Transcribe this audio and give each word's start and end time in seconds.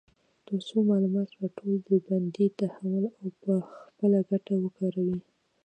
تر 0.47 0.59
څو 0.67 0.77
معلومات 0.89 1.29
راټول، 1.39 1.71
ډلبندي، 1.87 2.47
تحلیل 2.61 3.05
او 3.19 3.27
په 3.41 3.51
خپله 3.73 4.19
ګټه 4.29 4.53
وکاروي. 4.59 5.19